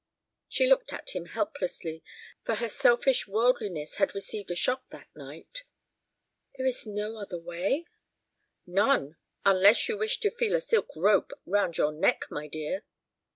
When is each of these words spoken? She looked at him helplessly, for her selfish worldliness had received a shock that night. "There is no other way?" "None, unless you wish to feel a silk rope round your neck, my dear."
She 0.49 0.65
looked 0.65 0.91
at 0.93 1.11
him 1.11 1.25
helplessly, 1.27 2.03
for 2.43 2.55
her 2.55 2.67
selfish 2.67 3.27
worldliness 3.27 3.97
had 3.97 4.15
received 4.15 4.49
a 4.49 4.55
shock 4.55 4.89
that 4.89 5.15
night. 5.15 5.61
"There 6.57 6.65
is 6.65 6.87
no 6.87 7.17
other 7.17 7.37
way?" 7.37 7.85
"None, 8.65 9.17
unless 9.45 9.87
you 9.87 9.99
wish 9.99 10.19
to 10.21 10.31
feel 10.31 10.55
a 10.55 10.59
silk 10.61 10.87
rope 10.95 11.29
round 11.45 11.77
your 11.77 11.91
neck, 11.91 12.21
my 12.31 12.47
dear." 12.47 12.83